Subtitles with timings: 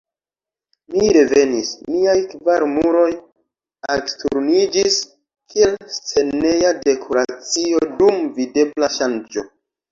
[0.93, 3.05] Mi revenis: miaj kvar muroj
[3.97, 4.99] aksturniĝis,
[5.55, 9.49] kiel sceneja dekoracio dum videbla ŝanĝo.